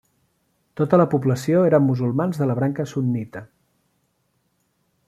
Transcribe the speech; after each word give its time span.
Tota 0.79 0.99
la 1.01 1.05
població 1.11 1.61
eren 1.71 1.85
musulmans 1.91 2.41
de 2.41 2.49
la 2.53 2.57
branca 2.61 2.89
sunnita. 2.95 3.47